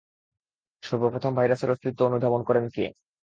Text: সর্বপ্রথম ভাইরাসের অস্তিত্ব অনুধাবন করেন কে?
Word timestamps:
সর্বপ্রথম 0.83 1.31
ভাইরাসের 1.35 1.73
অস্তিত্ব 1.73 1.99
অনুধাবন 2.05 2.41
করেন 2.43 2.65
কে? 2.69 2.85